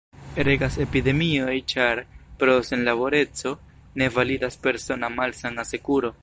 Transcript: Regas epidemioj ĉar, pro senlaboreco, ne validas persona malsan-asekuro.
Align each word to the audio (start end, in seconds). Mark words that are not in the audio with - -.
Regas 0.47 0.77
epidemioj 0.85 1.53
ĉar, 1.73 2.01
pro 2.39 2.55
senlaboreco, 2.71 3.53
ne 4.03 4.09
validas 4.17 4.59
persona 4.65 5.13
malsan-asekuro. 5.21 6.13